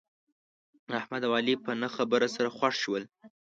احمد 0.99 1.21
او 1.27 1.31
علي 1.39 1.55
په 1.63 1.71
نه 1.81 1.89
خبره 1.95 2.27
سره 2.35 2.49
خښ 2.57 2.73
شول. 2.83 3.03